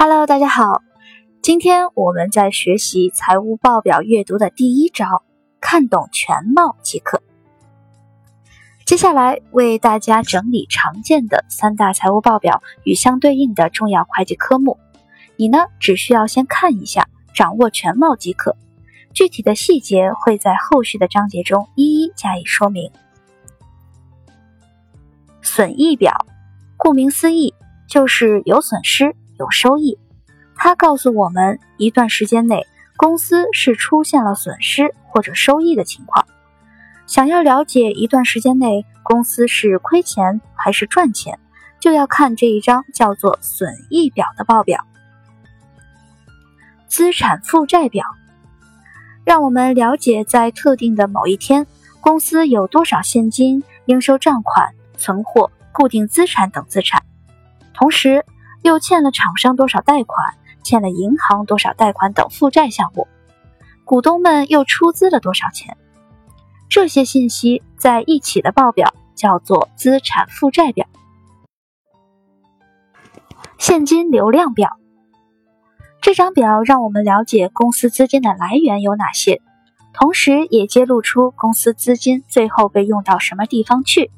[0.00, 0.82] Hello，大家好，
[1.42, 5.24] 今天我们在学习财务报表阅读的第一招，
[5.60, 7.20] 看懂全貌即可。
[8.86, 14.78] 接下来为大家整理常见的三大财务报表与相对应的重要会计科目，
[15.34, 18.56] 你呢只需要先看一下，掌握全貌即可。
[19.12, 22.92] 具体的细节会在后续的章节中一一加以说明。
[25.42, 26.24] 损益表，
[26.76, 27.52] 顾名思义，
[27.88, 29.16] 就是有损失。
[29.38, 29.98] 有收益，
[30.56, 36.26] 它告诉我们一段时间内公司是出现了损失或者收益的情况。
[37.06, 41.38] 想要了解一段时间内公司是亏钱还是赚钱，
[41.80, 44.84] 就要看这一张叫做损益表的报表。
[46.88, 48.04] 资产负债表
[49.24, 51.66] 让我们了解在特定的某一天，
[52.00, 57.04] 公司有多少现金、应收账款、存货、固定资产等资产，
[57.72, 58.24] 同时。
[58.62, 63.06] 又欠了厂商多少贷款，欠了银行多少贷款等负债项目，
[63.84, 65.76] 股东们又出资了多少钱？
[66.68, 70.86] 这些信息在一起的报表叫做资产负债表。
[73.56, 74.76] 现金流量表，
[76.00, 79.40] 这张表让我们了解公司资金的来源有哪些，
[79.94, 84.10] 同时也揭露出公司资金最后被用到什么地方去。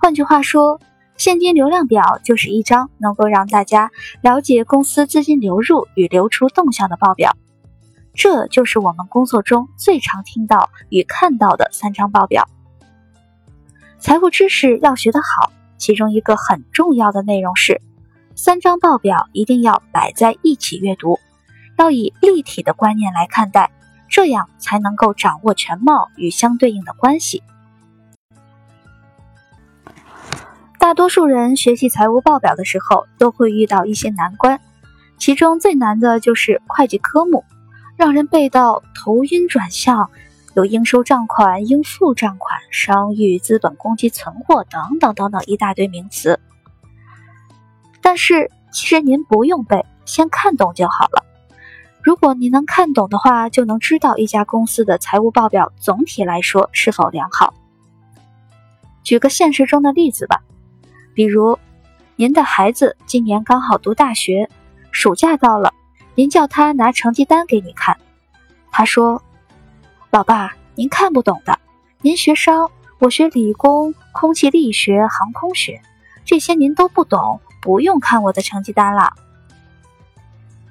[0.00, 0.80] 换句话说。
[1.20, 3.90] 现金流量表就是一张能够让大家
[4.22, 7.36] 了解公司资金流入与流出动向的报表，
[8.14, 12.48] 这就是我们工作中最常听到与看到的三张报表。
[13.98, 17.82] 财务知识要学得好，其中一个很重要的内容是，
[18.34, 21.18] 三张报表一定要摆在一起阅读，
[21.76, 23.70] 要以立体的观念来看待，
[24.08, 27.42] 这样才能够掌握全貌与相对应的关系。
[30.90, 34.60] 大多数人学习财务报表的时候，都会遇到一些难关，
[35.18, 37.44] 其中最难的就是会计科目，
[37.96, 40.10] 让人背到头晕转向，
[40.56, 46.40] 有应收账款、应付账款、商誉、资本公积、存货等等等等一大堆名词。
[48.02, 51.24] 但是其实您不用背，先看懂就好了。
[52.02, 57.54] 如果您能看懂的话，就能知道一家公司的财务报表总体来说是否良好。
[59.04, 60.42] 举个现实中的例子吧。
[61.20, 61.58] 比如，
[62.16, 64.48] 您的孩子今年刚好读大学，
[64.90, 65.74] 暑假到了，
[66.14, 67.94] 您叫他拿成绩单给你看，
[68.70, 69.22] 他说
[70.08, 71.58] ：“老爸，您看不懂的，
[72.00, 72.70] 您学商，
[73.00, 75.82] 我学理工，空气力学、航空学，
[76.24, 79.12] 这些您都不懂，不用看我的成绩单了。”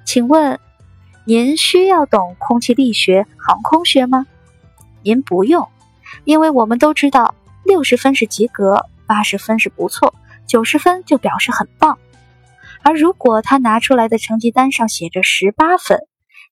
[0.04, 0.58] 请问，
[1.26, 4.26] 您需要懂空气力学、航空学吗？
[5.04, 5.68] 您不用，
[6.24, 10.12] 因为我们都知道，六十分是及格，八十分是不错。
[10.50, 11.96] 九十分就表示很棒，
[12.82, 16.00] 而如果他拿出来的成绩单上写着十八分，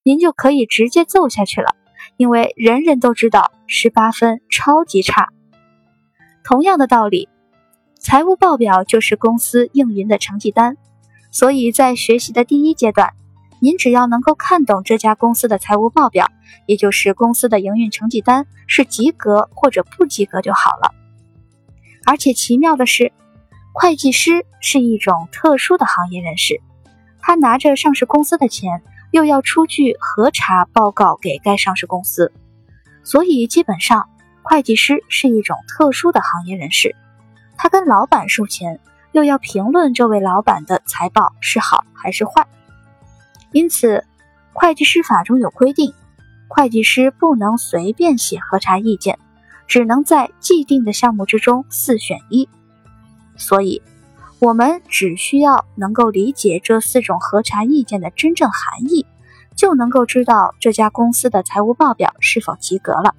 [0.03, 1.75] 您就可以直接揍下去了，
[2.15, 5.27] 因为人人都知道十八分超级差。
[6.45, 7.27] 同样的道理，
[7.99, 10.77] 财务报表就是公司运营的成绩单，
[11.29, 13.09] 所以在学习的第一阶段，
[13.59, 16.31] 您只要能够看懂这家公司的财务报表，
[16.67, 20.93] 也就是公司的营运成绩单是及格或者不及格就好了。
[22.05, 23.11] 而且奇妙的是。
[23.73, 26.59] 会计师是一种特殊的行业人士，
[27.19, 28.81] 他拿着上市公司的钱，
[29.11, 32.31] 又要出具核查报告给该上市公司，
[33.03, 34.09] 所以基本上，
[34.41, 36.95] 会计师是一种特殊的行业人士。
[37.55, 38.79] 他跟老板收钱，
[39.11, 42.47] 又要评论这位老板的财报是好还是坏。
[43.51, 44.03] 因此，
[44.53, 45.93] 会计师法中有规定，
[46.47, 49.17] 会计师不能随便写核查意见，
[49.67, 52.49] 只能在既定的项目之中四选一。
[53.39, 53.81] 所以，
[54.37, 59.07] 我们只需要能够理解这四种核查意见的真正含义，
[59.55, 63.15] 就能够知道这家公司的财务报表是否及格了。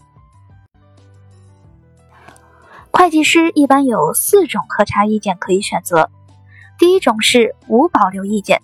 [2.90, 6.10] 会计师一般有四种核查意见可以选择。
[6.78, 8.60] 第一种是无保留意见，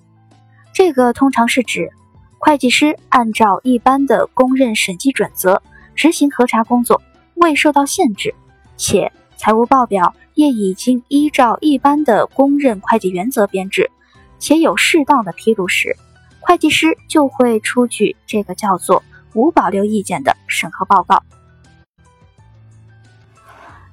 [0.72, 1.90] 这个通常是指
[2.38, 5.62] 会计师按照一般的公认审计准则
[5.94, 7.00] 执行核查工作，
[7.34, 8.34] 未受到限制，
[8.76, 10.14] 且财务报表。
[10.36, 13.90] 也已经依照一般的公认会计原则编制，
[14.38, 15.96] 且有适当的披露时，
[16.40, 19.02] 会计师就会出具这个叫做
[19.32, 21.22] 无保留意见的审核报告。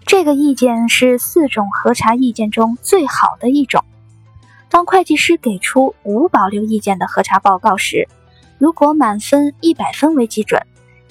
[0.05, 3.83] 这个意见是四种核查意见中最好的一种。
[4.69, 8.09] 当会计师给出无保留意见的核查报告时，
[8.57, 10.61] 如果满分一百分为基准，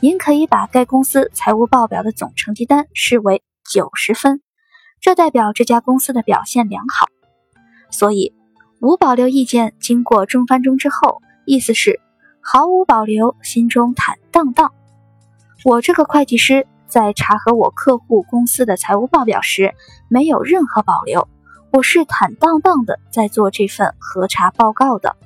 [0.01, 4.43] 您可以把该公司财务报表的总成绩单视为九十分。
[5.03, 7.09] 这代表这家公司的表现良好，
[7.91, 8.33] 所以
[8.81, 12.01] 无保留意见经过中翻中之后，意思是
[12.41, 14.73] 毫无保留，心中坦荡荡。
[15.65, 19.75] 我这个会计师在查核我客户公司的财务报表时，
[20.07, 21.27] 没有任何保留，
[21.73, 25.17] 我是坦荡荡的在做这份核查报告的。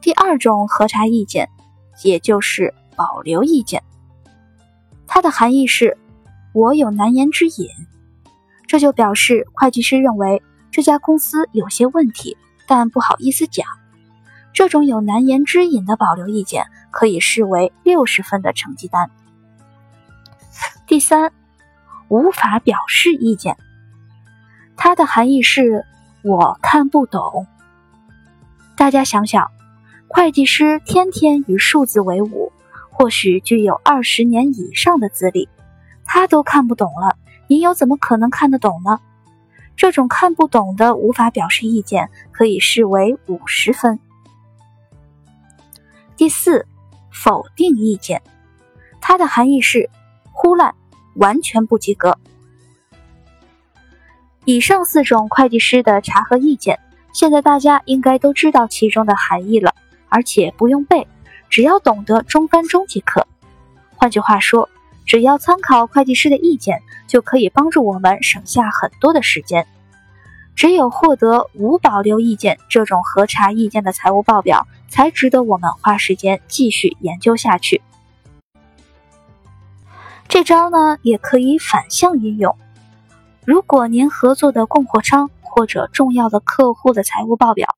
[0.00, 1.48] 第二种核查意见，
[2.04, 3.82] 也就是保留意见，
[5.08, 5.98] 它的含义是，
[6.52, 7.68] 我有难言之隐，
[8.66, 12.36] 这就表示会计师认为这家公司有些问题，
[12.66, 13.66] 但不好意思讲。
[14.52, 19.10] 这种有难言之隐的保留意见，可以视为六十分的成绩单。
[20.86, 21.32] 第三，
[22.08, 23.56] 无法表示意见，
[24.76, 25.84] 它的含义是
[26.22, 27.46] 我看不懂。
[28.76, 29.50] 大家想想，
[30.08, 32.52] 会计师天天与数字为伍，
[32.90, 35.48] 或许具有二十年以上的资历，
[36.04, 37.16] 他都看不懂了，
[37.48, 39.00] 您又怎么可能看得懂呢？
[39.76, 43.98] 这种看不懂的无法表示意见，可以视为五十分。
[46.16, 46.66] 第四，
[47.12, 48.22] 否定意见，
[49.00, 49.90] 它的含义是
[50.32, 50.74] 忽烂，
[51.16, 52.16] 完全不及格。
[54.46, 56.78] 以上四种会计师的查核意见，
[57.12, 59.74] 现在大家应该都知道其中的含义了，
[60.08, 61.06] 而且不用背，
[61.50, 63.26] 只要懂得中翻中即可。
[63.94, 64.68] 换句话说，
[65.06, 69.66] 只要参考会计师的意见，就可以帮助我们省下很多的时间。
[70.56, 77.82] 只有获得无保留意见这种核查意见的财务报表，才值得我们花时间继续研究下去。
[80.28, 82.56] 这招呢，也可以反向运用。
[83.44, 87.68] 如果您合作的供货商或者重要的客户的财务报表，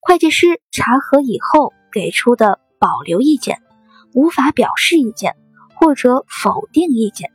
[0.00, 3.62] 会计师查核以后给出的保留意见、
[4.12, 5.36] 无法表示意见
[5.76, 7.30] 或者否定意见，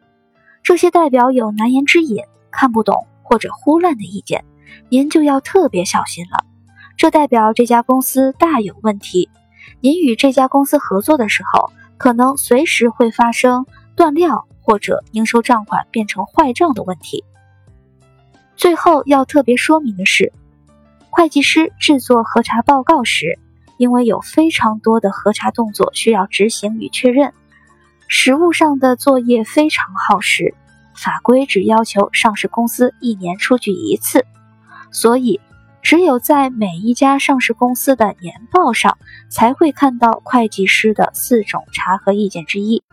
[0.64, 4.44] 这些代表有难言之隐、看不懂或者忽乱的意见。
[4.90, 6.44] 您就要特别小心了，
[6.98, 9.30] 这代表这家公司大有问题。
[9.80, 13.66] 您与这家公司合作的时候，可能随时会发生
[13.96, 17.24] 断料或者应收账款变成坏账的问题。
[18.56, 20.34] 最后要特别说明的是，
[21.10, 23.38] 会计师制作核查报告时，
[23.78, 27.34] 因为有非常多的核查动作需要执行与确认，
[28.13, 30.54] 实务上的作业非常耗时。
[30.94, 34.25] 法规只要求上市公司一年出具一次。
[34.92, 35.40] 所以，
[35.81, 38.98] 只有在每一家上市公司的年报上，
[39.30, 42.84] 才会看到会计师的四种查核意见之一。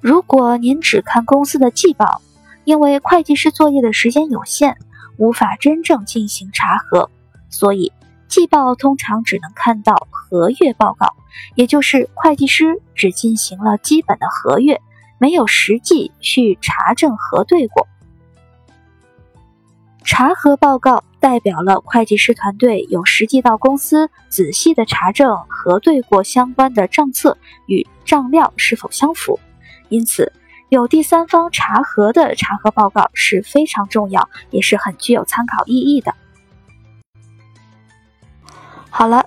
[0.00, 2.22] 如果您只看公司的季报，
[2.64, 4.78] 因为会计师作业的时间有限，
[5.18, 7.10] 无法真正进行查核，
[7.50, 7.92] 所以
[8.26, 11.14] 季报通常只能看到合月报告，
[11.54, 14.80] 也就是会计师只进行了基本的核阅，
[15.18, 17.86] 没有实际去查证核对过。
[20.04, 29.40] 查核报告代表了会计师团队有实际到公司仔细的查证核对过相关的账册与账料是否相符，
[29.88, 30.30] 因此
[30.68, 36.14] 有第三方查核的查核报告是非常重要，也是很具有参考意义的。
[38.90, 39.24] 好了，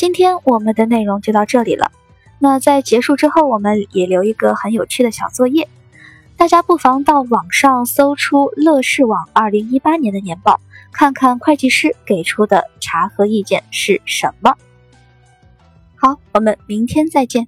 [0.00, 1.92] 今天我们的内容就到这里了。
[2.38, 5.68] 那在结束之后，我们也留一个很有趣的小作业。
[6.38, 10.58] 大家不妨到网上搜出乐视网二零一八年的年报，
[10.90, 14.54] 看看会计师给出的查核意见是什么。
[15.96, 17.46] 好，我们明天再见。